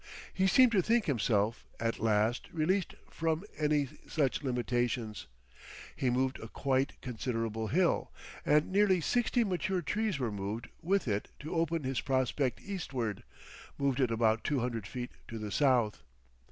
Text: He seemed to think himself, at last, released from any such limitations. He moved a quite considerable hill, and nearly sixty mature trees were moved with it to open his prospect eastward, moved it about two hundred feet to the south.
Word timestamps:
He 0.33 0.47
seemed 0.47 0.71
to 0.71 0.81
think 0.81 1.05
himself, 1.05 1.63
at 1.79 1.99
last, 1.99 2.47
released 2.51 2.95
from 3.11 3.43
any 3.55 3.87
such 4.07 4.41
limitations. 4.41 5.27
He 5.95 6.09
moved 6.09 6.39
a 6.39 6.47
quite 6.47 6.99
considerable 7.01 7.67
hill, 7.67 8.11
and 8.43 8.71
nearly 8.71 8.99
sixty 8.99 9.43
mature 9.43 9.83
trees 9.83 10.17
were 10.17 10.31
moved 10.31 10.69
with 10.81 11.07
it 11.07 11.29
to 11.41 11.53
open 11.53 11.83
his 11.83 12.01
prospect 12.01 12.61
eastward, 12.65 13.21
moved 13.77 13.99
it 13.99 14.09
about 14.09 14.43
two 14.43 14.59
hundred 14.61 14.87
feet 14.87 15.11
to 15.27 15.37
the 15.37 15.51
south. 15.51 16.01